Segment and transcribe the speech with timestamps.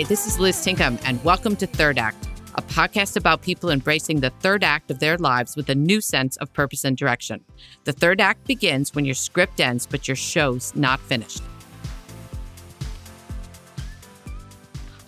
[0.00, 4.20] Hi, this is Liz Tinkham, and welcome to Third Act, a podcast about people embracing
[4.20, 7.44] the third act of their lives with a new sense of purpose and direction.
[7.84, 11.42] The third act begins when your script ends, but your show's not finished.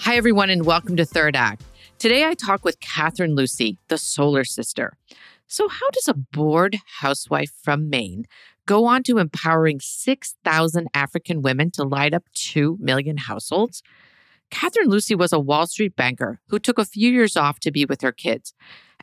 [0.00, 1.62] Hi, everyone, and welcome to Third Act.
[1.98, 4.98] Today, I talk with Katherine Lucey, the solar sister.
[5.46, 8.26] So, how does a bored housewife from Maine
[8.66, 13.82] go on to empowering 6,000 African women to light up 2 million households?
[14.52, 17.86] Katherine Lucey was a Wall Street banker who took a few years off to be
[17.86, 18.52] with her kids.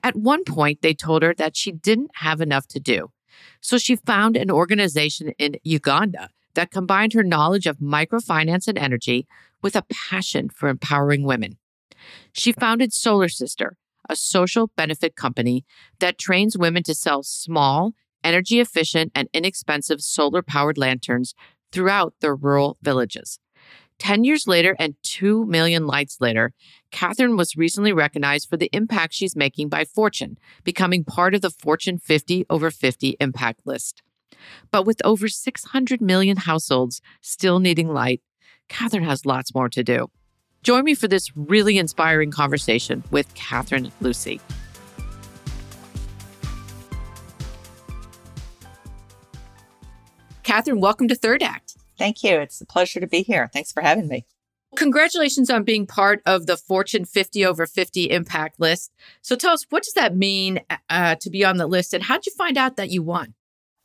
[0.03, 3.11] At one point, they told her that she didn't have enough to do.
[3.59, 9.27] So she found an organization in Uganda that combined her knowledge of microfinance and energy
[9.61, 11.57] with a passion for empowering women.
[12.31, 13.75] She founded Solar Sister,
[14.07, 15.65] a social benefit company
[15.99, 21.33] that trains women to sell small, energy efficient, and inexpensive solar powered lanterns
[21.71, 23.39] throughout their rural villages.
[23.99, 26.53] 10 years later and 2 million lights later,
[26.91, 31.49] Katherine was recently recognized for the impact she's making by Fortune, becoming part of the
[31.49, 34.01] Fortune 50 over 50 impact list.
[34.71, 38.21] But with over 600 million households still needing light,
[38.69, 40.07] Katherine has lots more to do.
[40.63, 44.39] Join me for this really inspiring conversation with Katherine Lucey.
[50.43, 51.68] Katherine, welcome to Third Act.
[51.99, 52.39] Thank you.
[52.39, 53.49] It's a pleasure to be here.
[53.53, 54.25] Thanks for having me.
[54.75, 58.91] Congratulations on being part of the Fortune 50 over 50 impact list.
[59.21, 62.15] So tell us, what does that mean uh, to be on the list, and how
[62.15, 63.33] did you find out that you won?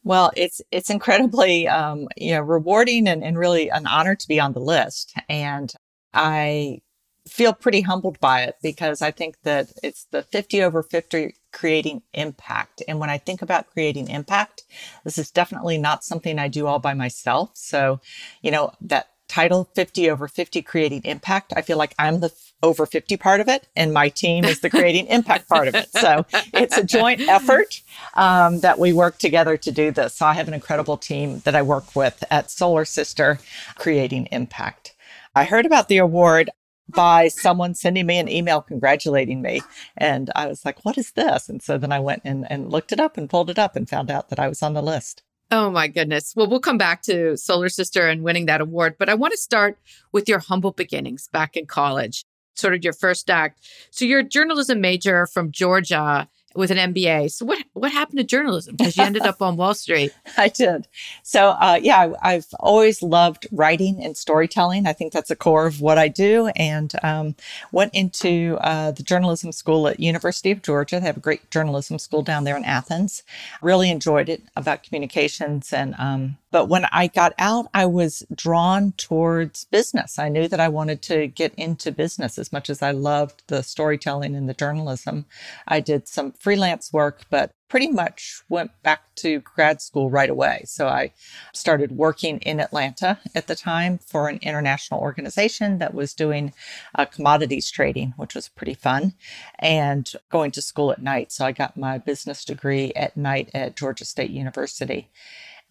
[0.05, 4.39] Well, it's it's incredibly um, you know rewarding and, and really an honor to be
[4.39, 5.73] on the list, and
[6.12, 6.83] I
[7.27, 12.03] feel pretty humbled by it because I think that it's the 50 over 50 creating
[12.12, 12.82] impact.
[12.87, 14.65] And when I think about creating impact,
[15.04, 17.50] this is definitely not something I do all by myself.
[17.54, 18.00] So,
[18.43, 22.31] you know, that title 50 over 50 creating impact, I feel like I'm the
[22.62, 25.88] over 50 part of it and my team is the creating impact part of it.
[25.93, 27.82] So it's a joint effort
[28.15, 30.15] um, that we work together to do this.
[30.15, 33.38] So I have an incredible team that I work with at Solar Sister
[33.76, 34.94] creating impact.
[35.34, 36.50] I heard about the award
[36.89, 39.62] by someone sending me an email congratulating me.
[39.97, 41.49] And I was like, what is this?
[41.49, 43.89] And so then I went and, and looked it up and pulled it up and
[43.89, 45.23] found out that I was on the list.
[45.50, 46.34] Oh my goodness.
[46.34, 49.39] Well, we'll come back to Solar Sister and winning that award, but I want to
[49.39, 49.78] start
[50.11, 52.25] with your humble beginnings back in college,
[52.55, 53.61] sort of your first act.
[53.91, 57.31] So you're a journalism major from Georgia with an MBA.
[57.32, 58.76] So what what happened to journalism?
[58.76, 60.12] Because you ended up on Wall Street.
[60.37, 60.87] I did.
[61.22, 64.87] So uh, yeah, I, have always loved writing and storytelling.
[64.87, 66.48] I think that's the core of what I do.
[66.56, 67.34] And um,
[67.72, 71.00] went into uh, the journalism school at University of Georgia.
[71.00, 73.22] They have a great journalism school down there in Athens.
[73.62, 78.93] Really enjoyed it about communications and um, but when I got out, I was drawn
[78.93, 80.20] towards business.
[80.20, 83.64] I knew that I wanted to get into business as much as I loved the
[83.64, 85.25] storytelling and the journalism.
[85.66, 90.62] I did some freelance work, but pretty much went back to grad school right away.
[90.66, 91.12] So I
[91.55, 96.53] started working in Atlanta at the time for an international organization that was doing
[96.94, 99.15] uh, commodities trading, which was pretty fun,
[99.59, 101.32] and going to school at night.
[101.32, 105.09] So I got my business degree at night at Georgia State University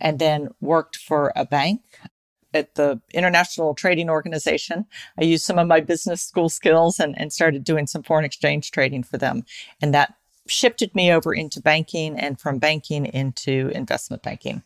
[0.02, 1.82] and then worked for a bank
[2.52, 4.88] at the International Trading Organization.
[5.20, 8.72] I used some of my business school skills and, and started doing some foreign exchange
[8.72, 9.46] trading for them.
[9.80, 10.16] And that
[10.48, 14.64] shifted me over into banking and from banking into investment banking.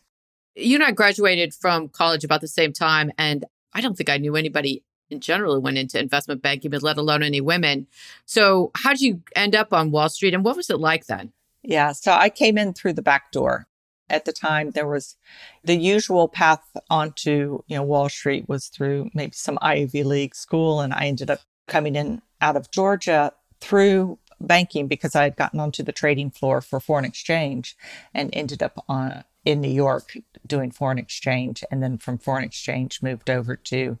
[0.54, 3.12] You and I graduated from college about the same time.
[3.16, 6.82] And I don't think I knew anybody in general who went into investment banking, but
[6.82, 7.86] let alone any women.
[8.26, 11.32] So, how did you end up on Wall Street and what was it like then?
[11.62, 13.68] Yeah, so I came in through the back door
[14.10, 15.16] at the time there was
[15.64, 20.80] the usual path onto you know wall street was through maybe some ivy league school
[20.80, 25.60] and i ended up coming in out of georgia through banking because i had gotten
[25.60, 27.76] onto the trading floor for foreign exchange
[28.14, 33.02] and ended up on in new york doing foreign exchange and then from foreign exchange
[33.02, 33.98] moved over to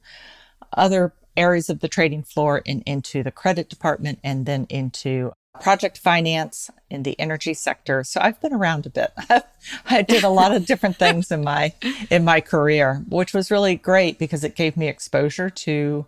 [0.72, 5.98] other areas of the trading floor and into the credit department and then into project
[5.98, 8.04] finance in the energy sector.
[8.04, 9.12] So I've been around a bit.
[9.90, 11.72] I did a lot of different things in my
[12.10, 16.06] in my career, which was really great because it gave me exposure to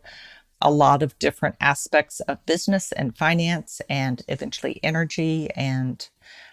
[0.60, 6.08] a lot of different aspects of business and finance and eventually energy and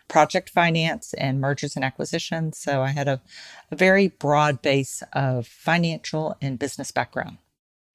[0.08, 2.58] project finance and mergers and acquisitions.
[2.58, 3.22] So I had a,
[3.72, 7.38] a very broad base of financial and business background.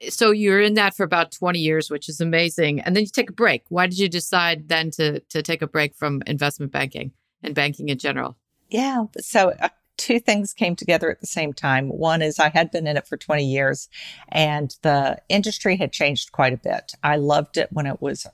[0.09, 2.81] So you're in that for about 20 years which is amazing.
[2.81, 3.65] And then you take a break.
[3.69, 7.13] Why did you decide then to to take a break from investment banking
[7.43, 8.37] and banking in general?
[8.69, 9.05] Yeah.
[9.21, 9.69] So uh,
[10.03, 11.89] two things came together at the same time.
[11.89, 13.89] One is I had been in it for 20 years
[14.29, 16.95] and the industry had changed quite a bit.
[17.05, 18.27] I loved it when it was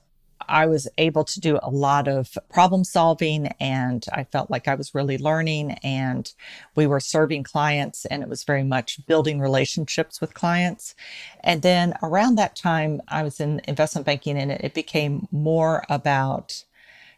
[0.47, 4.73] I was able to do a lot of problem solving and I felt like I
[4.73, 6.33] was really learning and
[6.75, 10.95] we were serving clients and it was very much building relationships with clients.
[11.41, 16.63] And then around that time, I was in investment banking and it became more about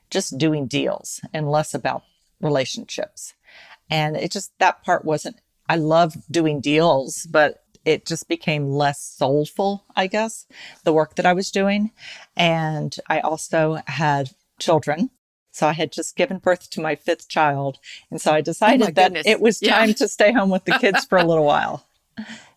[0.10, 2.04] just doing deals and less about
[2.42, 3.34] relationships.
[3.92, 5.40] And it just, that part wasn't,
[5.70, 10.46] I love doing deals, but it just became less soulful, I guess,
[10.84, 11.92] the work that I was doing.
[12.36, 15.10] And I also had children.
[15.52, 17.80] So I had just given birth to my fifth child.
[18.10, 19.96] And so I decided oh that it was time yeah.
[19.96, 21.86] to stay home with the kids for a little while.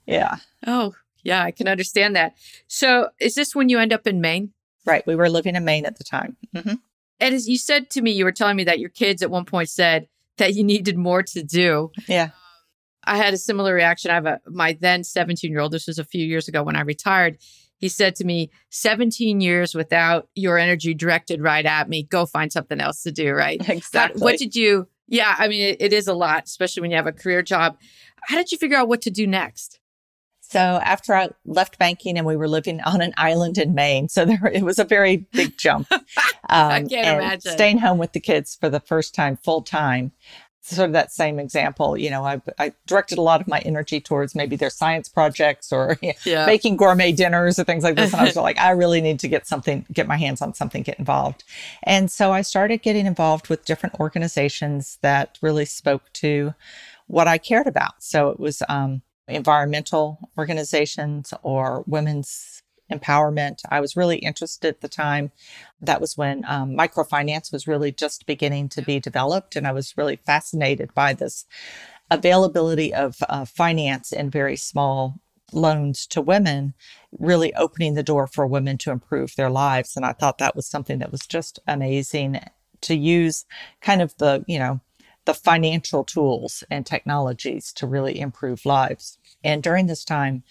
[0.07, 0.37] Yeah.
[0.67, 0.95] Oh,
[1.25, 2.37] yeah, I can understand that.
[2.69, 4.53] So is this when you end up in Maine?
[4.85, 5.05] Right.
[5.07, 6.37] We were living in Maine at the time.
[6.55, 6.75] Mm-hmm.
[7.21, 9.47] And as you said to me, you were telling me that your kids at one
[9.47, 10.09] point said
[10.39, 11.91] that you needed more to do.
[12.09, 12.31] Yeah.
[13.07, 14.11] I had a similar reaction.
[14.11, 15.73] I have a my then 17 year old.
[15.73, 17.39] This was a few years ago when I retired.
[17.77, 22.05] He said to me, 17 years without your energy directed right at me.
[22.05, 23.33] Go find something else to do.
[23.33, 23.61] Right.
[23.69, 24.23] Exactly.
[24.23, 24.89] what did you?
[25.07, 25.35] Yeah.
[25.39, 27.77] I mean, it, it is a lot, especially when you have a career job.
[28.23, 29.81] How did you figure out what to do next?
[30.55, 34.25] So after I left banking and we were living on an island in Maine, so
[34.25, 35.89] there it was a very big jump.
[36.51, 40.13] Um, I can't imagine staying home with the kids for the first time full time
[40.61, 44.01] sort of that same example, you know, I, I directed a lot of my energy
[44.01, 46.47] towards maybe their science projects or you know, yeah.
[46.47, 48.13] making gourmet dinners or things like this.
[48.13, 50.83] And I was like, I really need to get something, get my hands on something,
[50.83, 51.45] get involved.
[51.83, 56.55] And so I started getting involved with different organizations that really spoke to
[57.07, 58.03] what I cared about.
[58.03, 62.63] So it was um, environmental organizations or women's
[62.93, 63.61] empowerment.
[63.71, 65.33] I was really interested at the time.
[65.81, 69.57] That was when um, microfinance was really just beginning to be developed.
[69.57, 71.47] And I was really fascinated by this
[72.11, 75.15] availability of uh, finance in very small
[75.53, 76.75] loans to women,
[77.19, 79.97] really opening the door for women to improve their lives.
[79.97, 82.41] And I thought that was something that was just amazing
[82.83, 83.47] to use
[83.81, 84.81] kind of the, you know,
[85.25, 89.19] the financial tools and technologies to really improve lives.
[89.43, 90.43] And during this time,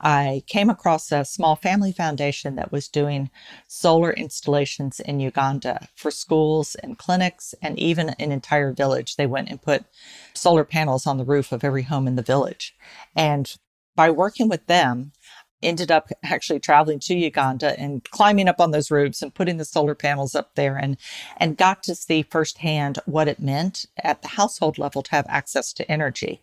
[0.00, 3.30] I came across a small family foundation that was doing
[3.66, 9.16] solar installations in Uganda for schools and clinics and even an entire village.
[9.16, 9.84] They went and put
[10.32, 12.74] solar panels on the roof of every home in the village.
[13.14, 13.54] And
[13.94, 15.12] by working with them,
[15.62, 19.64] ended up actually traveling to Uganda and climbing up on those roofs and putting the
[19.64, 20.96] solar panels up there and
[21.36, 25.72] and got to see firsthand what it meant at the household level to have access
[25.72, 26.42] to energy.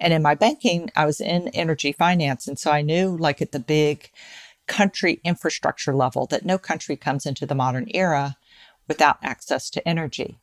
[0.00, 2.46] And in my banking, I was in energy finance.
[2.46, 4.10] And so I knew, like at the big
[4.66, 8.36] country infrastructure level, that no country comes into the modern era
[8.88, 10.38] without access to energy.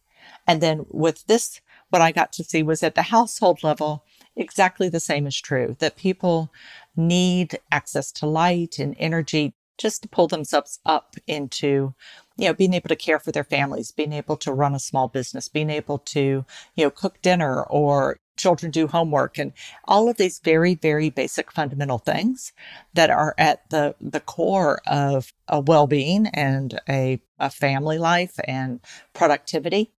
[0.47, 4.03] And then with this, what I got to see was at the household level,
[4.35, 6.51] exactly the same is true that people
[6.95, 11.93] need access to light and energy just to pull themselves up into
[12.37, 15.07] you know being able to care for their families being able to run a small
[15.07, 16.45] business being able to
[16.75, 19.53] you know cook dinner or children do homework and
[19.85, 22.51] all of these very very basic fundamental things
[22.93, 28.79] that are at the the core of a well-being and a, a family life and
[29.13, 29.91] productivity.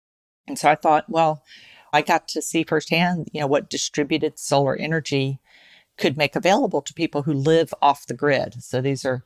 [0.48, 1.44] And so i thought well
[1.92, 5.40] i got to see firsthand you know what distributed solar energy
[5.98, 8.64] could make available to people who live off the grid.
[8.64, 9.24] So these are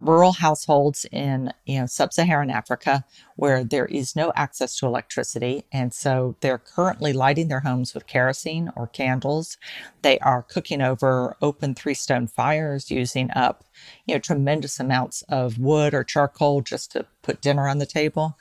[0.00, 3.04] rural households in you know sub-Saharan Africa
[3.36, 5.64] where there is no access to electricity.
[5.72, 9.56] And so they're currently lighting their homes with kerosene or candles.
[10.02, 13.64] They are cooking over open three stone fires using up
[14.06, 18.38] you know tremendous amounts of wood or charcoal just to put dinner on the table.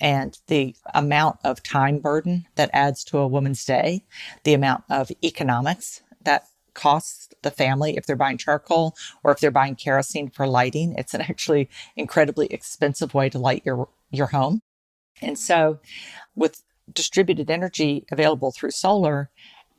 [0.00, 4.02] And the amount of time burden that adds to a woman's day
[4.44, 9.50] the amount of economics that costs the family if they're buying charcoal or if they're
[9.50, 10.94] buying kerosene for lighting.
[10.96, 14.60] It's an actually incredibly expensive way to light your your home.
[15.20, 15.78] And so
[16.34, 16.62] with
[16.92, 19.30] distributed energy available through solar,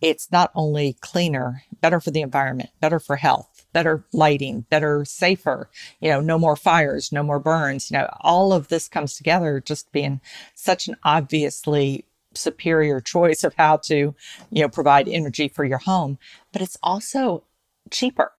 [0.01, 5.69] it's not only cleaner, better for the environment, better for health, better lighting, better, safer,
[6.01, 7.89] you know, no more fires, no more burns.
[7.89, 10.19] You know, all of this comes together just being
[10.55, 12.05] such an obviously
[12.35, 14.15] superior choice of how to,
[14.51, 16.17] you know, provide energy for your home.
[16.51, 17.43] But it's also
[17.91, 18.33] cheaper.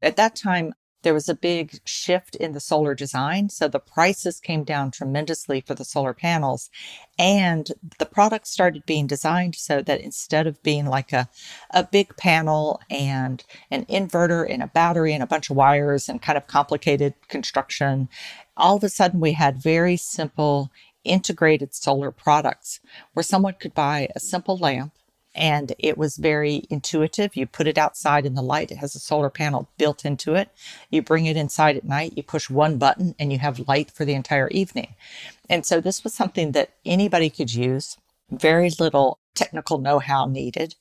[0.00, 3.48] At that time, there was a big shift in the solar design.
[3.48, 6.70] So the prices came down tremendously for the solar panels.
[7.18, 7.68] And
[7.98, 11.28] the products started being designed so that instead of being like a,
[11.70, 16.22] a big panel and an inverter and a battery and a bunch of wires and
[16.22, 18.08] kind of complicated construction,
[18.56, 20.70] all of a sudden we had very simple
[21.04, 22.80] integrated solar products
[23.12, 24.92] where someone could buy a simple lamp
[25.34, 27.36] and it was very intuitive.
[27.36, 30.50] You put it outside in the light, it has a solar panel built into it.
[30.90, 34.04] You bring it inside at night, you push one button, and you have light for
[34.04, 34.94] the entire evening.
[35.48, 37.96] And so this was something that anybody could use,
[38.30, 40.74] very little technical know how needed.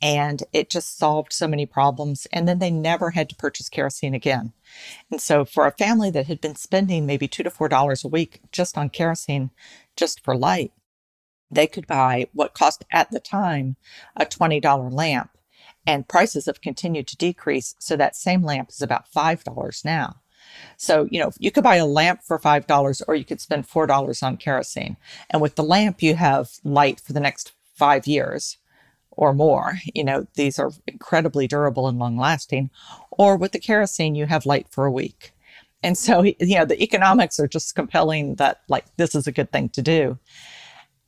[0.00, 2.26] And it just solved so many problems.
[2.32, 4.52] And then they never had to purchase kerosene again.
[5.10, 8.08] And so for a family that had been spending maybe two to four dollars a
[8.08, 9.50] week just on kerosene,
[9.96, 10.72] just for light,
[11.50, 13.76] they could buy what cost at the time
[14.16, 15.30] a $20 lamp.
[15.86, 17.74] And prices have continued to decrease.
[17.78, 20.16] So that same lamp is about $5 now.
[20.76, 24.22] So, you know, you could buy a lamp for $5 or you could spend $4
[24.22, 24.96] on kerosene.
[25.30, 28.58] And with the lamp, you have light for the next five years
[29.18, 29.78] or more.
[29.94, 32.70] You know, these are incredibly durable and long lasting.
[33.10, 35.32] Or with the kerosene, you have light for a week.
[35.82, 39.50] And so, you know, the economics are just compelling that, like, this is a good
[39.50, 40.18] thing to do.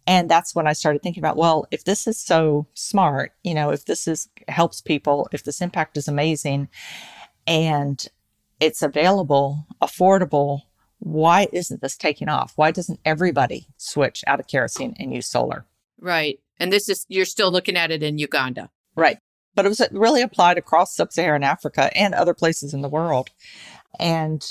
[0.09, 3.71] And that's when I started thinking about, well, if this is so smart, you know,
[3.71, 6.69] if this is helps people, if this impact is amazing
[7.47, 8.05] and
[8.59, 10.63] it's available, affordable,
[10.99, 12.55] why isn't this taking off?
[12.57, 15.65] Why doesn't everybody switch out of kerosene and use solar?
[16.01, 16.41] Right.
[16.61, 18.71] And this is, you're still looking at it in Uganda.
[18.95, 19.19] Right.
[19.55, 23.31] But it was really applied across sub Saharan Africa and other places in the world.
[23.99, 24.49] And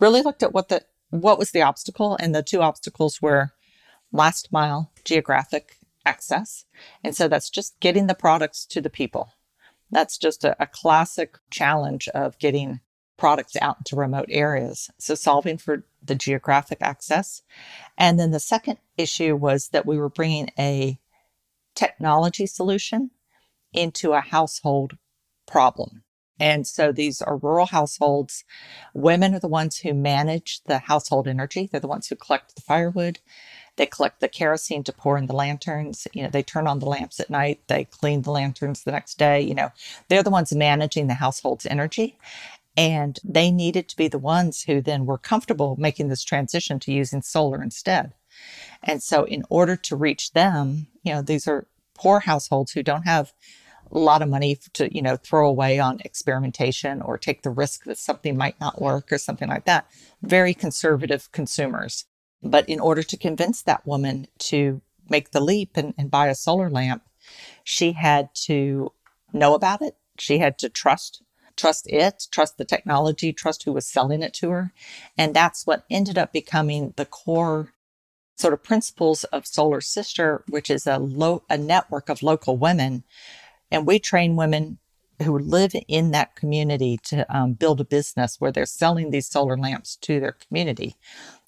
[0.00, 2.16] really looked at what the, what was the obstacle.
[2.20, 3.52] And the two obstacles were
[4.12, 6.66] last mile geographic access.
[7.02, 9.30] And so that's just getting the products to the people.
[9.90, 12.80] That's just a, a classic challenge of getting
[13.16, 14.90] products out into remote areas.
[14.98, 17.42] So solving for the geographic access.
[17.96, 20.98] And then the second issue was that we were bringing a
[21.74, 23.10] technology solution
[23.72, 24.96] into a household
[25.46, 26.04] problem.
[26.40, 28.44] And so these are rural households.
[28.92, 31.68] Women are the ones who manage the household energy.
[31.70, 33.20] They're the ones who collect the firewood.
[33.76, 36.06] They collect the kerosene to pour in the lanterns.
[36.12, 37.60] You know, they turn on the lamps at night.
[37.68, 39.40] They clean the lanterns the next day.
[39.40, 39.70] You know,
[40.08, 42.18] they're the ones managing the household's energy.
[42.76, 46.92] And they needed to be the ones who then were comfortable making this transition to
[46.92, 48.12] using solar instead.
[48.82, 53.02] And so, in order to reach them, you know, these are poor households who don't
[53.02, 53.32] have
[53.90, 57.84] a lot of money to, you know, throw away on experimentation or take the risk
[57.84, 59.86] that something might not work or something like that.
[60.22, 62.06] Very conservative consumers.
[62.42, 66.34] But in order to convince that woman to make the leap and, and buy a
[66.34, 67.04] solar lamp,
[67.62, 68.92] she had to
[69.32, 69.96] know about it.
[70.18, 71.22] She had to trust
[71.56, 74.72] trust it, trust the technology, trust who was selling it to her.
[75.16, 77.73] And that's what ended up becoming the core
[78.36, 83.04] sort of principles of Solar Sister, which is a low, a network of local women.
[83.70, 84.78] And we train women
[85.22, 89.56] who live in that community to um, build a business where they're selling these solar
[89.56, 90.96] lamps to their community.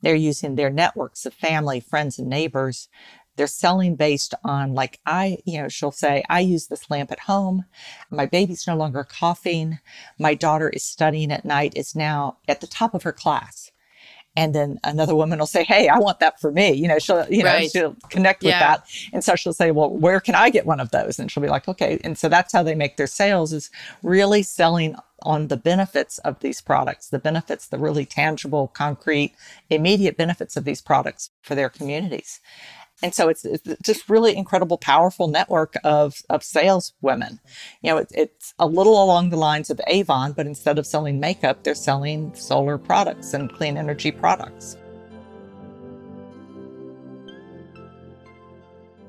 [0.03, 2.89] They're using their networks of family, friends, and neighbors.
[3.35, 7.21] They're selling based on, like, I, you know, she'll say, I use this lamp at
[7.21, 7.65] home.
[8.11, 9.79] My baby's no longer coughing.
[10.19, 13.73] My daughter is studying at night, is now at the top of her class
[14.37, 16.73] and then another woman will say hey i want that for me.
[16.73, 18.77] You know she'll you know she'll connect with yeah.
[18.77, 18.89] that.
[19.13, 21.19] And so she'll say well where can i get one of those?
[21.19, 21.99] And she'll be like okay.
[22.05, 23.71] And so that's how they make their sales is
[24.03, 29.33] really selling on the benefits of these products the benefits the really tangible concrete
[29.71, 32.41] immediate benefits of these products for their communities
[33.03, 37.41] and so it's, it's just really incredible, powerful network of, of sales women.
[37.83, 41.21] You know, it, it's a little along the lines of Avon, but instead of selling
[41.21, 44.77] makeup, they're selling solar products and clean energy products.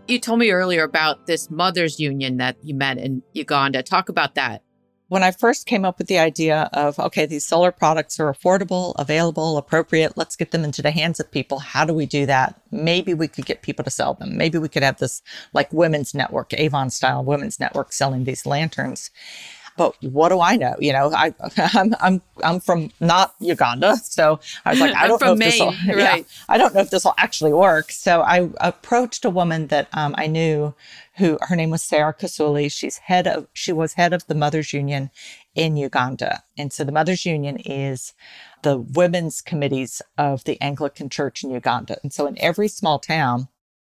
[0.08, 3.84] You told me earlier about this mothers union that you met in Uganda.
[3.84, 4.64] Talk about that
[5.10, 8.94] when I first came up with the idea of, okay, these solar products are affordable,
[8.98, 11.60] available, appropriate, let's get them into the hands of people.
[11.60, 12.60] How do we do that?
[12.72, 14.38] Maybe we could get people to sell them.
[14.38, 15.22] Maybe we could have this
[15.54, 19.10] like women's network, Avon style women's network selling these lanterns
[19.78, 20.76] but what do I know?
[20.80, 23.96] You know, I, I'm, I'm, I'm from not Uganda.
[23.98, 25.98] So I was like, I don't know if this will, right.
[25.98, 26.18] yeah,
[26.50, 27.92] I don't know if this will actually work.
[27.92, 30.74] So I approached a woman that um, I knew
[31.18, 32.72] who her name was Sarah Kasuli.
[32.72, 35.12] She's head of, she was head of the Mothers Union
[35.56, 36.44] in Uganda.
[36.58, 38.14] And so the Mothers Union is
[38.64, 41.98] the women's committees of the Anglican Church in Uganda.
[42.04, 43.48] And so in every small town,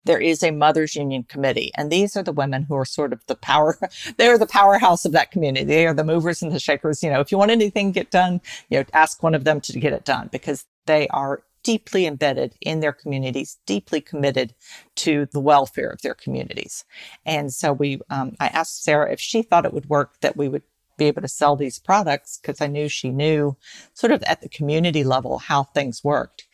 [0.05, 3.25] there is a mothers union committee and these are the women who are sort of
[3.27, 3.77] the power
[4.17, 5.65] they're the powerhouse of that community.
[5.65, 8.41] They are the movers and the shakers you know if you want anything get done
[8.69, 12.53] you know ask one of them to get it done because they are deeply embedded
[12.61, 14.53] in their communities deeply committed
[14.95, 16.83] to the welfare of their communities.
[17.25, 20.49] And so we um, i asked sarah if she thought it would work that we
[20.49, 20.63] would
[20.97, 23.57] be able to sell these products because I knew she knew
[23.93, 26.45] sort of at the community level how things worked.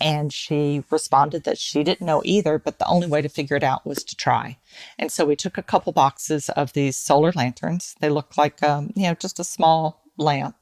[0.00, 3.62] And she responded that she didn't know either, but the only way to figure it
[3.62, 4.58] out was to try.
[4.98, 7.94] And so we took a couple boxes of these solar lanterns.
[8.00, 10.56] They look like, um, you know, just a small lamp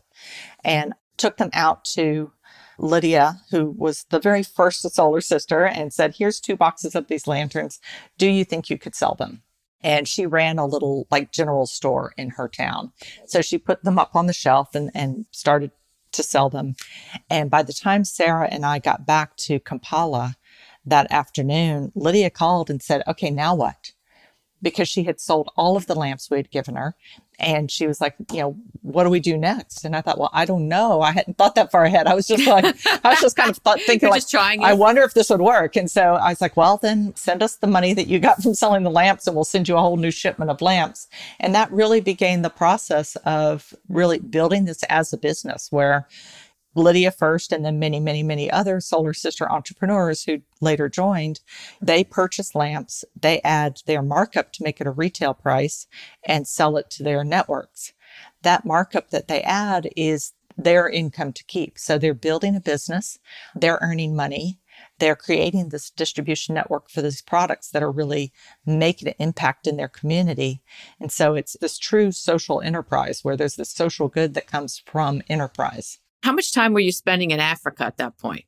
[0.64, 2.32] and took them out to
[2.78, 7.26] Lydia, who was the very first solar sister, and said, Here's two boxes of these
[7.26, 7.80] lanterns.
[8.18, 9.42] Do you think you could sell them?
[9.82, 12.92] And she ran a little like general store in her town.
[13.26, 15.70] So she put them up on the shelf and, and started
[16.12, 16.76] to sell them.
[17.30, 20.36] And by the time Sarah and I got back to Kampala
[20.84, 23.92] that afternoon, Lydia called and said, Okay, now what?
[24.62, 26.94] Because she had sold all of the lamps we had given her.
[27.38, 29.84] And she was like, you know, what do we do next?
[29.84, 31.00] And I thought, well, I don't know.
[31.00, 32.06] I hadn't thought that far ahead.
[32.06, 32.64] I was just like,
[33.04, 35.74] I was just kind of thought, thinking like, trying I wonder if this would work.
[35.74, 38.54] And so I was like, well, then send us the money that you got from
[38.54, 41.08] selling the lamps and we'll send you a whole new shipment of lamps.
[41.40, 46.06] And that really began the process of really building this as a business where
[46.74, 51.40] Lydia first and then many, many, many other solar sister entrepreneurs who later joined,
[51.80, 55.86] they purchase lamps, they add their markup to make it a retail price
[56.24, 57.92] and sell it to their networks.
[58.42, 61.78] That markup that they add is their income to keep.
[61.78, 63.18] So they're building a business,
[63.54, 64.58] they're earning money,
[64.98, 68.32] they're creating this distribution network for these products that are really
[68.64, 70.62] making an impact in their community.
[71.00, 75.22] And so it's this true social enterprise where there's this social good that comes from
[75.28, 75.98] enterprise.
[76.22, 78.44] How much time were you spending in Africa at that point?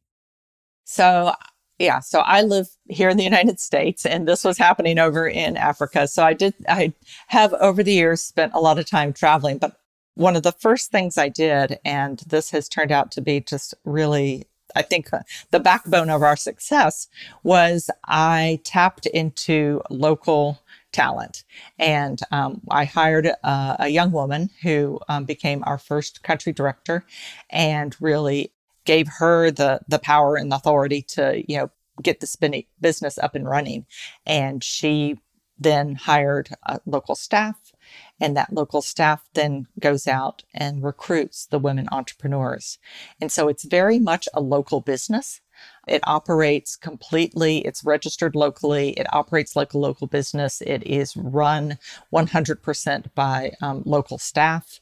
[0.85, 1.33] So,
[1.79, 5.57] yeah, so I live here in the United States and this was happening over in
[5.57, 6.07] Africa.
[6.07, 6.93] So I did, I
[7.29, 9.77] have over the years spent a lot of time traveling, but
[10.15, 13.75] one of the first things I did, and this has turned out to be just
[13.85, 17.09] really I think uh, the backbone of our success
[17.43, 20.61] was I tapped into local
[20.95, 21.45] talent.
[21.79, 27.05] And um, I hired a, a, young woman who um, became our first country director
[27.51, 28.53] and really
[28.85, 31.71] gave her the, the power and authority to, you know,
[32.03, 33.87] get the business up and running.
[34.25, 35.19] And she
[35.59, 36.49] then hired
[36.87, 37.73] local staff
[38.21, 42.79] and that local staff then goes out and recruits the women entrepreneurs.
[43.21, 45.41] And so it's very much a local business.
[45.87, 50.61] It operates completely, it's registered locally, it operates like a local business.
[50.61, 51.79] It is run
[52.13, 54.81] 100% by um, local staff.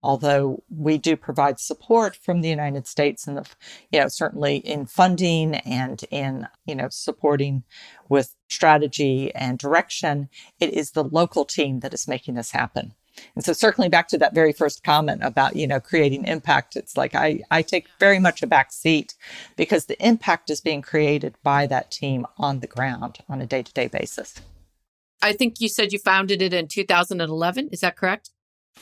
[0.00, 3.44] Although we do provide support from the United States and
[3.90, 7.64] you know, certainly in funding and in, you know, supporting
[8.08, 10.28] with strategy and direction,
[10.60, 12.94] it is the local team that is making this happen.
[13.34, 16.96] And so circling back to that very first comment about, you know, creating impact, it's
[16.96, 19.14] like I, I take very much a back seat
[19.56, 23.62] because the impact is being created by that team on the ground on a day
[23.62, 24.40] to day basis.
[25.20, 27.70] I think you said you founded it in 2011.
[27.72, 28.30] Is that correct?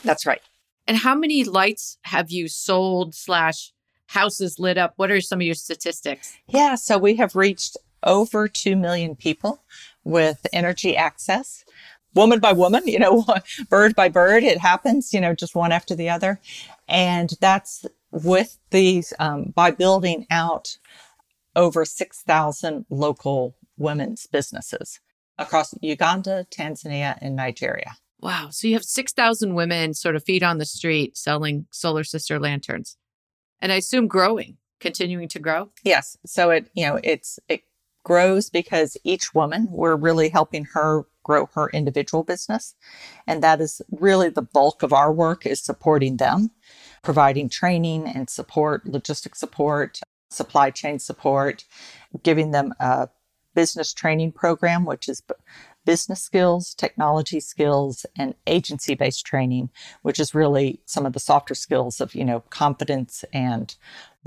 [0.03, 0.41] That's right.
[0.85, 3.73] And how many lights have you sold slash
[4.07, 4.93] houses lit up?
[4.95, 6.37] What are some of your statistics?
[6.47, 9.63] Yeah, so we have reached over 2 million people
[10.03, 11.65] with energy access
[12.17, 13.25] woman by woman, you know,
[13.69, 14.43] bird by bird.
[14.43, 16.39] It happens, you know, just one after the other.
[16.87, 20.77] And that's with these, um, by building out
[21.55, 24.99] over 6,000 local women's businesses
[25.37, 27.95] across Uganda, Tanzania, and Nigeria.
[28.19, 28.47] Wow.
[28.49, 32.97] So you have 6,000 women sort of feet on the street selling Solar Sister lanterns.
[33.61, 35.71] And I assume growing, continuing to grow?
[35.83, 36.17] Yes.
[36.25, 37.63] So it, you know, it's, it
[38.07, 42.73] grows because each woman, we're really helping her grow her individual business.
[43.27, 46.51] And that is really the bulk of our work is supporting them,
[47.03, 51.65] providing training and support, logistic support, supply chain support,
[52.23, 53.09] giving them a
[53.53, 55.21] business training program, which is
[55.85, 59.69] business skills, technology skills, and agency based training,
[60.01, 63.75] which is really some of the softer skills of, you know, confidence and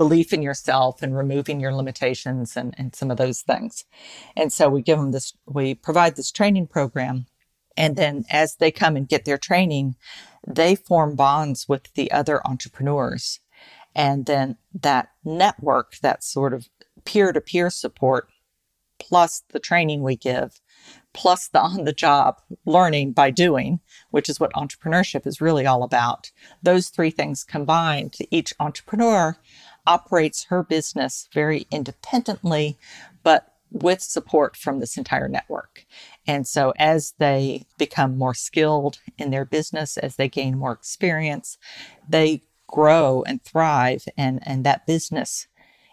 [0.01, 3.85] belief in yourself and removing your limitations and, and some of those things.
[4.35, 7.27] And so we give them this, we provide this training program.
[7.77, 9.95] And then as they come and get their training,
[10.47, 13.41] they form bonds with the other entrepreneurs.
[13.93, 16.67] And then that network, that sort of
[17.05, 18.27] peer to peer support,
[18.97, 20.61] plus the training we give,
[21.13, 25.83] plus the on the job learning by doing, which is what entrepreneurship is really all
[25.83, 26.31] about.
[26.63, 29.37] Those three things combined, each entrepreneur
[29.85, 32.77] operates her business very independently,
[33.23, 35.85] but with support from this entire network.
[36.27, 41.57] And so as they become more skilled in their business, as they gain more experience,
[42.07, 45.47] they grow and thrive and, and that business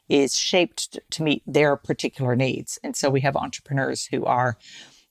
[0.08, 2.78] is shaped to meet their particular needs.
[2.82, 4.56] And so we have entrepreneurs who are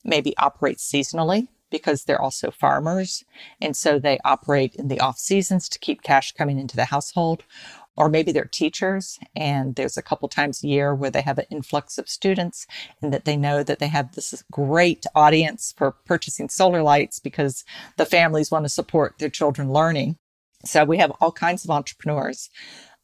[0.04, 3.24] maybe operate seasonally because they're also farmers.
[3.62, 7.44] And so they operate in the off seasons to keep cash coming into the household.
[7.98, 11.46] Or maybe they're teachers and there's a couple times a year where they have an
[11.50, 12.68] influx of students
[13.02, 17.66] and that they know that they have this great audience for purchasing solar lights because
[17.98, 20.18] the families want to support their children learning.
[20.64, 22.50] So we have all kinds of entrepreneurs.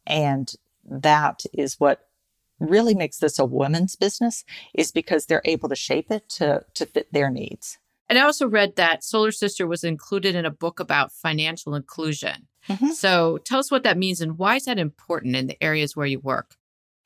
[0.06, 0.54] And
[0.86, 2.08] that is what
[2.60, 6.86] really makes this a women's business is because they're able to shape it to, to
[6.86, 7.78] fit their needs.
[8.10, 12.48] And I also read that Solar Sister was included in a book about financial inclusion.
[12.70, 12.90] Mm-hmm.
[12.90, 16.06] So tell us what that means and why is that important in the areas where
[16.06, 16.56] you work?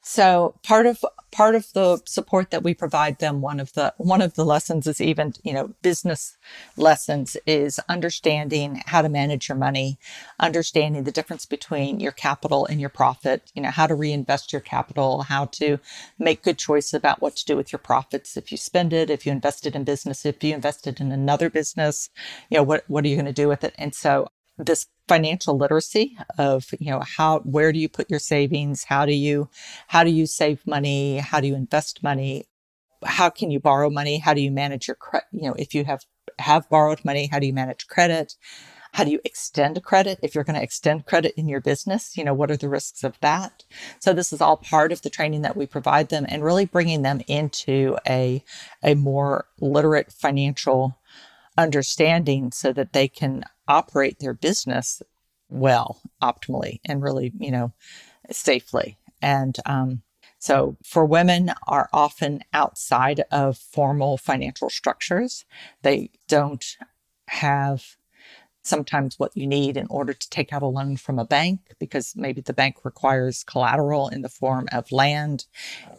[0.09, 4.21] So part of part of the support that we provide them, one of the one
[4.21, 6.37] of the lessons is even you know business
[6.77, 9.99] lessons is understanding how to manage your money,
[10.39, 13.51] understanding the difference between your capital and your profit.
[13.53, 15.77] You know how to reinvest your capital, how to
[16.17, 18.37] make good choices about what to do with your profits.
[18.37, 22.09] If you spend it, if you invested in business, if you invested in another business,
[22.49, 23.75] you know what what are you going to do with it?
[23.77, 28.85] And so this financial literacy of you know how where do you put your savings?
[28.85, 29.49] How do you
[29.87, 31.17] how do you save money?
[31.17, 32.45] How do you invest money?
[33.05, 34.17] How can you borrow money?
[34.17, 36.03] How do you manage your credit you know if you have
[36.39, 38.35] have borrowed money how do you manage credit?
[38.93, 40.19] How do you extend credit?
[40.23, 43.03] If you're going to extend credit in your business you know what are the risks
[43.03, 43.63] of that?
[43.99, 47.03] So this is all part of the training that we provide them and really bringing
[47.03, 48.43] them into a
[48.83, 50.97] a more literate financial
[51.57, 55.01] understanding so that they can operate their business
[55.49, 57.71] well, optimally, and really, you know,
[58.31, 58.97] safely.
[59.21, 60.01] And um,
[60.39, 65.45] so, for women are often outside of formal financial structures.
[65.81, 66.65] They don't
[67.29, 67.97] have
[68.67, 72.13] sometimes what you need in order to take out a loan from a bank because
[72.15, 75.45] maybe the bank requires collateral in the form of land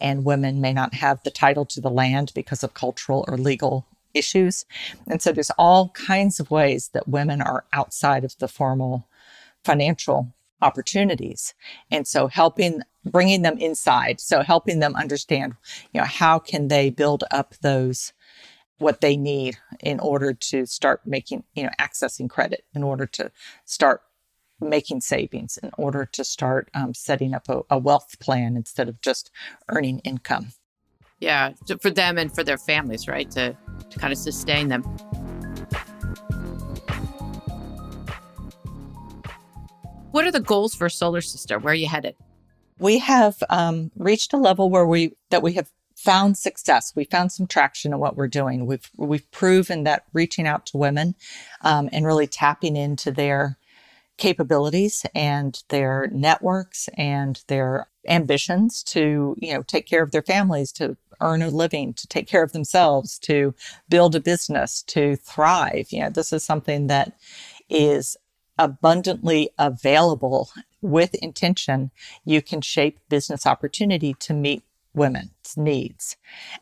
[0.00, 3.86] and women may not have the title to the land because of cultural or legal
[4.18, 4.66] issues.
[5.06, 9.08] And so there's all kinds of ways that women are outside of the formal
[9.64, 11.54] financial opportunities.
[11.90, 15.54] And so helping bringing them inside, so helping them understand,
[15.92, 18.12] you know, how can they build up those
[18.78, 23.30] what they need in order to start making, you know, accessing credit, in order to
[23.64, 24.02] start
[24.60, 29.00] making savings, in order to start um, setting up a, a wealth plan instead of
[29.00, 29.30] just
[29.68, 30.52] earning income.
[31.20, 33.30] Yeah, for them and for their families, right?
[33.32, 33.56] To,
[33.90, 34.82] to kind of sustain them.
[40.12, 41.58] What are the goals for Solar Sister?
[41.58, 42.16] Where are you headed?
[42.78, 46.92] We have um, reached a level where we that we have found success.
[46.94, 48.66] We found some traction in what we're doing.
[48.66, 51.14] We've we've proven that reaching out to women
[51.62, 53.58] um, and really tapping into their
[54.18, 60.72] capabilities and their networks and their ambitions to you know take care of their families
[60.72, 63.54] to earn a living, to take care of themselves, to
[63.88, 65.88] build a business, to thrive.
[65.90, 67.12] You know, this is something that
[67.68, 68.16] is
[68.58, 70.50] abundantly available
[70.80, 71.90] with intention.
[72.24, 74.62] You can shape business opportunity to meet
[74.94, 76.16] women's needs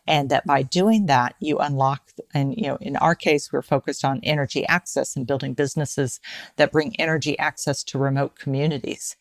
[0.05, 4.05] and that by doing that you unlock and you know in our case we're focused
[4.05, 6.19] on energy access and building businesses
[6.57, 9.15] that bring energy access to remote communities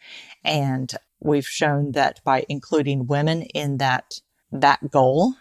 [0.44, 4.20] and we've shown that by including women in that
[4.52, 5.34] that goal,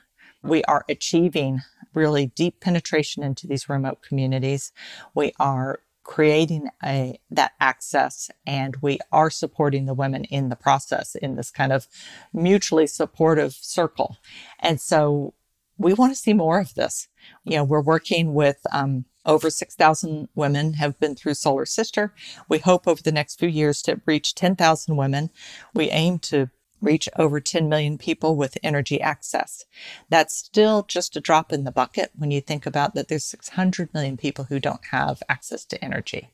[0.43, 1.61] we are achieving
[1.93, 4.71] really deep penetration into these remote communities.
[5.13, 11.15] We are creating a that access and we are supporting the women in the process
[11.15, 11.87] in this kind of
[12.31, 14.17] mutually supportive circle.
[14.59, 15.33] And so
[15.77, 17.07] we want to see more of this.
[17.43, 22.13] You know, we're working with um, over 6,000 women have been through Solar Sister.
[22.47, 25.31] We hope over the next few years to reach 10,000 women.
[25.73, 26.49] We aim to
[26.81, 29.65] reach over 10 million people with energy access.
[30.09, 33.93] That's still just a drop in the bucket when you think about that there's 600
[33.93, 36.29] million people who don't have access to energy.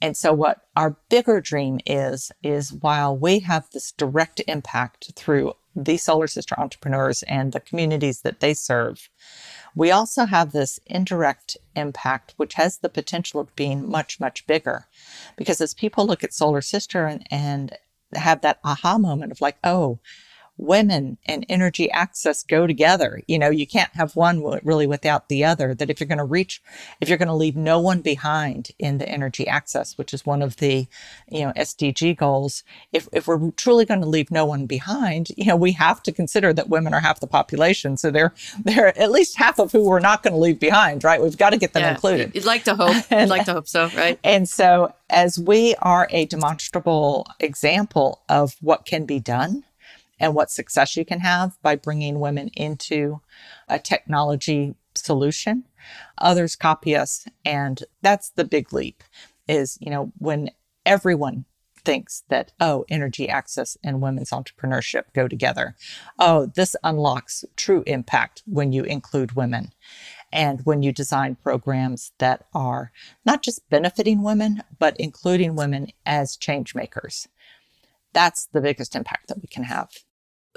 [0.00, 5.54] And so what our bigger dream is, is while we have this direct impact through
[5.74, 9.08] the Solar Sister entrepreneurs and the communities that they serve,
[9.74, 14.86] we also have this indirect impact, which has the potential of being much, much bigger.
[15.36, 17.76] Because as people look at Solar Sister and, and
[18.14, 19.98] have that aha moment of like, oh,
[20.58, 23.22] women and energy access go together.
[23.26, 25.74] You know, you can't have one really without the other.
[25.74, 26.60] That if you're going to reach,
[27.00, 30.42] if you're going to leave no one behind in the energy access, which is one
[30.42, 30.86] of the,
[31.30, 35.46] you know, SDG goals, if, if we're truly going to leave no one behind, you
[35.46, 37.96] know, we have to consider that women are half the population.
[37.96, 41.22] So they're, they're at least half of who we're not going to leave behind, right?
[41.22, 42.34] We've got to get them yeah, included.
[42.34, 42.96] You'd like to hope.
[43.10, 44.18] You'd like to hope so, right?
[44.24, 49.64] And so as we are a demonstrable example of what can be done,
[50.20, 53.20] and what success you can have by bringing women into
[53.68, 55.64] a technology solution.
[56.18, 57.26] Others copy us.
[57.44, 59.02] And that's the big leap
[59.46, 60.50] is, you know, when
[60.84, 61.44] everyone
[61.84, 65.74] thinks that, oh, energy access and women's entrepreneurship go together.
[66.18, 69.72] Oh, this unlocks true impact when you include women
[70.32, 72.92] and when you design programs that are
[73.24, 77.28] not just benefiting women, but including women as change makers.
[78.12, 79.90] That's the biggest impact that we can have.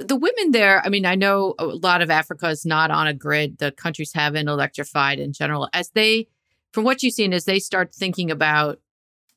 [0.05, 3.13] The women there, I mean, I know a lot of Africa is not on a
[3.13, 3.57] grid.
[3.59, 5.69] The countries haven't electrified in general.
[5.73, 6.27] As they,
[6.71, 8.79] from what you've seen, as they start thinking about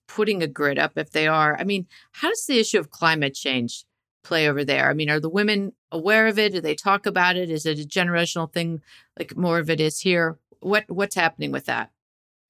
[0.06, 3.34] putting a grid up, if they are, I mean, how does the issue of climate
[3.34, 3.84] change
[4.22, 4.88] play over there?
[4.88, 6.52] I mean, are the women aware of it?
[6.52, 7.50] Do they talk about it?
[7.50, 8.82] Is it a generational thing
[9.18, 10.38] like more of it is here?
[10.60, 11.90] What what's happening with that?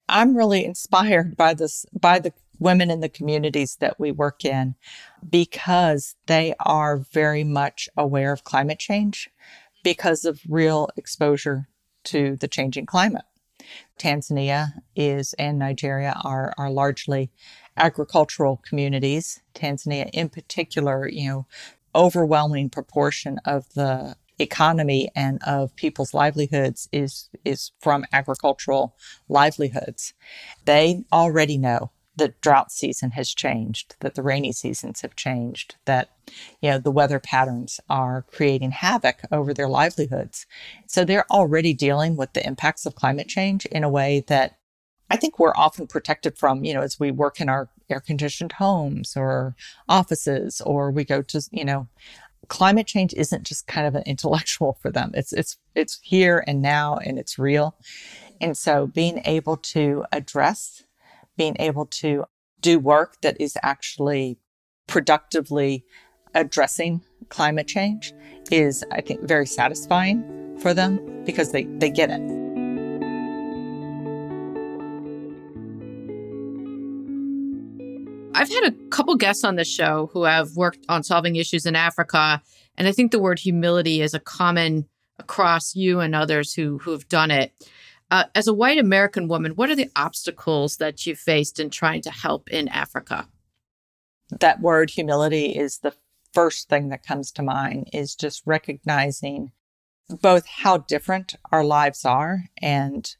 [0.07, 4.75] I'm really inspired by this by the women in the communities that we work in
[5.27, 9.29] because they are very much aware of climate change
[9.83, 11.67] because of real exposure
[12.03, 13.25] to the changing climate.
[13.99, 17.31] Tanzania is and Nigeria are are largely
[17.77, 19.41] agricultural communities.
[19.53, 21.47] Tanzania in particular, you know,
[21.93, 28.95] overwhelming proportion of the economy and of people's livelihoods is is from agricultural
[29.29, 30.13] livelihoods.
[30.65, 36.09] They already know the drought season has changed, that the rainy seasons have changed, that
[36.61, 40.45] you know the weather patterns are creating havoc over their livelihoods.
[40.87, 44.57] So they're already dealing with the impacts of climate change in a way that
[45.09, 48.53] I think we're often protected from, you know, as we work in our air conditioned
[48.53, 49.55] homes or
[49.87, 51.87] offices or we go to, you know,
[52.47, 55.11] climate change isn't just kind of an intellectual for them.
[55.13, 57.75] It's it's it's here and now and it's real.
[58.41, 60.83] And so being able to address,
[61.37, 62.25] being able to
[62.61, 64.37] do work that is actually
[64.87, 65.83] productively
[66.33, 68.13] addressing climate change
[68.51, 72.45] is I think very satisfying for them because they they get it.
[78.35, 81.75] I've had a couple guests on this show who have worked on solving issues in
[81.75, 82.41] Africa.
[82.77, 86.91] And I think the word humility is a common across you and others who, who
[86.91, 87.53] have done it.
[88.15, 92.01] Uh, as a white American woman, what are the obstacles that you faced in trying
[92.01, 93.27] to help in Africa?
[94.39, 95.93] That word humility is the
[96.31, 99.51] first thing that comes to mind, is just recognizing
[100.07, 103.13] both how different our lives are and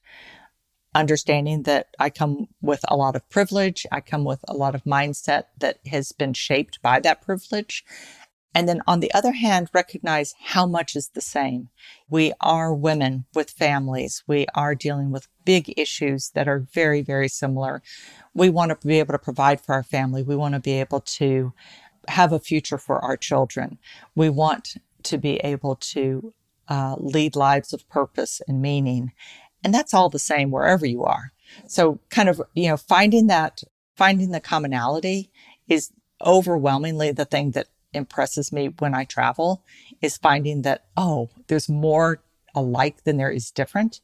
[0.93, 3.86] understanding that I come with a lot of privilege.
[3.91, 7.84] I come with a lot of mindset that has been shaped by that privilege.
[8.55, 11.67] And then on the other hand, recognize how much is the same.
[12.09, 14.23] We are women with families.
[14.27, 17.83] We are dealing with big issues that are very, very similar.
[18.33, 20.23] We want to be able to provide for our family.
[20.23, 21.51] We want to be able to
[22.07, 23.77] have a future for our children.
[24.15, 26.33] We want to be able to
[26.69, 29.11] uh, lead lives of purpose and meaning.
[29.65, 31.33] And that's all the same wherever you are.
[31.67, 33.63] So kind of, you know, finding that,
[33.97, 35.29] finding the commonality
[35.67, 35.91] is
[36.25, 39.63] overwhelmingly the thing that impresses me when I travel
[40.01, 42.21] is finding that, oh, there's more
[42.53, 44.01] alike than there is different.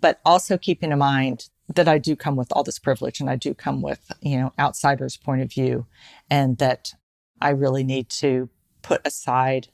[0.00, 3.36] But also keeping in mind that I do come with all this privilege and I
[3.36, 5.86] do come with, you know, outsiders' point of view
[6.30, 6.94] and that
[7.40, 8.48] I really need to
[8.82, 9.68] put aside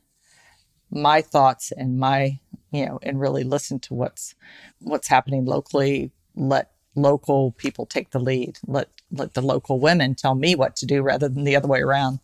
[0.90, 2.38] my thoughts and my
[2.70, 4.34] you know and really listen to what's
[4.80, 6.12] what's happening locally.
[6.34, 8.58] Let local people take the lead.
[8.66, 11.80] Let let the local women tell me what to do rather than the other way
[11.80, 12.20] around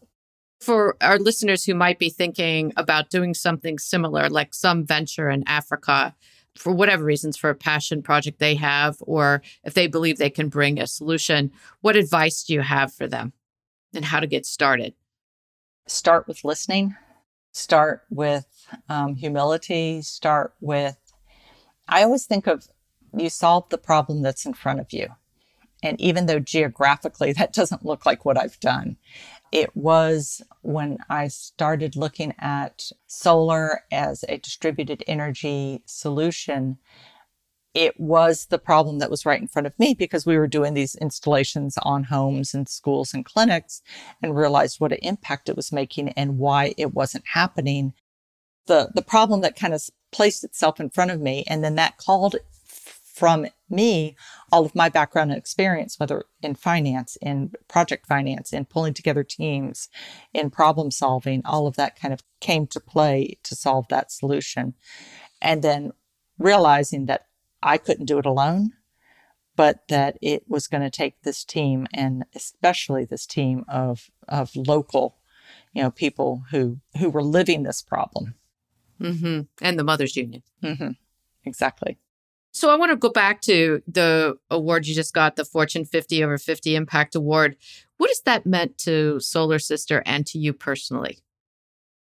[0.60, 5.42] for our listeners who might be thinking about doing something similar like some venture in
[5.46, 6.14] africa
[6.56, 10.48] for whatever reasons for a passion project they have or if they believe they can
[10.48, 13.32] bring a solution what advice do you have for them
[13.94, 14.94] and how to get started?
[15.86, 16.94] Start with listening.
[17.52, 18.46] Start with
[18.88, 20.96] um, humility, start with,
[21.88, 22.68] I always think of
[23.12, 25.08] you solve the problem that's in front of you.
[25.82, 28.96] And even though geographically that doesn't look like what I've done,
[29.52, 36.78] it was when I started looking at solar as a distributed energy solution
[37.74, 40.74] it was the problem that was right in front of me because we were doing
[40.74, 43.80] these installations on homes and schools and clinics
[44.22, 47.92] and realized what an impact it was making and why it wasn't happening.
[48.66, 51.96] The, the problem that kind of placed itself in front of me and then that
[51.96, 52.36] called
[53.20, 54.16] from me
[54.50, 59.22] all of my background and experience, whether in finance, in project finance, in pulling together
[59.22, 59.90] teams,
[60.32, 64.72] in problem solving, all of that kind of came to play to solve that solution.
[65.42, 65.92] And then
[66.38, 67.26] realizing that
[67.62, 68.72] I couldn't do it alone,
[69.54, 74.56] but that it was going to take this team and especially this team of of
[74.56, 75.18] local,
[75.74, 78.34] you know, people who who were living this problem.
[78.98, 79.40] Mm-hmm.
[79.60, 80.42] And the Mothers Union.
[80.64, 80.92] Mm-hmm.
[81.44, 81.98] Exactly.
[82.52, 86.24] So I want to go back to the award you just got, the Fortune 50
[86.24, 87.56] over 50 Impact Award.
[87.96, 91.18] What has that meant to Solar Sister and to you personally?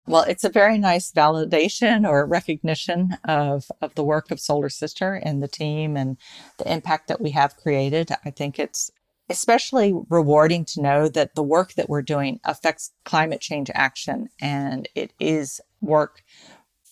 [0.07, 5.15] Well, it's a very nice validation or recognition of, of the work of Solar Sister
[5.15, 6.19] and the team and
[6.59, 8.11] the impact that we have created.
[8.25, 8.91] I think it's
[9.31, 14.87] especially rewarding to know that the work that we're doing affects climate change action and
[14.95, 16.23] it is work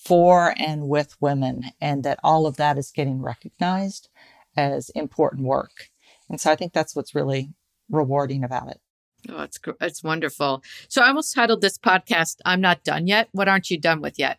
[0.04, 4.08] for and with women, and that all of that is getting recognized
[4.56, 5.90] as important work.
[6.28, 7.50] And so I think that's what's really
[7.90, 8.80] rewarding about it.
[9.28, 10.62] Oh, it's it's wonderful.
[10.88, 14.18] So I almost titled this podcast "I'm Not Done Yet." What aren't you done with
[14.18, 14.38] yet?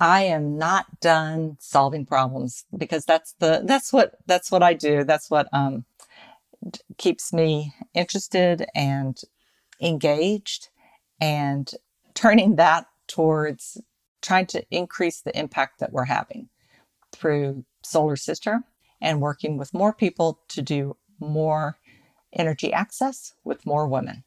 [0.00, 5.04] I am not done solving problems because that's the that's what that's what I do.
[5.04, 5.84] That's what um
[6.96, 9.20] keeps me interested and
[9.80, 10.70] engaged
[11.20, 11.70] and
[12.14, 13.80] turning that towards
[14.22, 16.48] trying to increase the impact that we're having
[17.12, 18.62] through Solar Sister
[19.00, 21.78] and working with more people to do more
[22.32, 24.24] energy access with more women.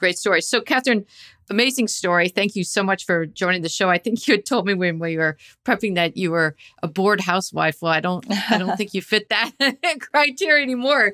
[0.00, 0.40] Great story.
[0.40, 1.04] So, Katherine,
[1.50, 2.30] amazing story.
[2.30, 3.90] Thank you so much for joining the show.
[3.90, 7.20] I think you had told me when we were prepping that you were a bored
[7.20, 7.82] housewife.
[7.82, 9.50] Well, I don't, I don't think you fit that
[10.00, 11.12] criteria anymore.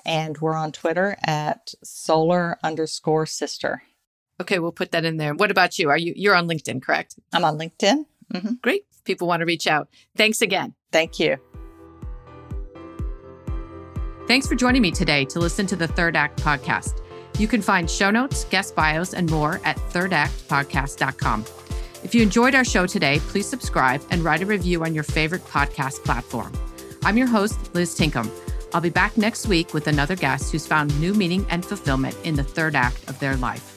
[0.05, 3.83] and we're on Twitter at solar underscore sister.
[4.41, 5.35] Okay, we'll put that in there.
[5.35, 5.91] What about you?
[5.91, 7.19] Are you you're on LinkedIn, correct?
[7.33, 8.05] I'm on LinkedIn.
[8.33, 8.53] Mm-hmm.
[8.63, 8.85] Great.
[9.05, 9.89] People want to reach out.
[10.17, 10.75] Thanks again.
[10.91, 11.37] Thank you.
[14.27, 17.03] Thanks for joining me today to listen to the Third Act podcast.
[17.39, 21.45] You can find show notes, guest bios, and more at thirdactpodcast.com.
[22.03, 25.45] If you enjoyed our show today, please subscribe and write a review on your favorite
[25.45, 26.53] podcast platform.
[27.03, 28.31] I'm your host, Liz Tinkham.
[28.75, 32.35] I'll be back next week with another guest who's found new meaning and fulfillment in
[32.35, 33.74] the third act of their life.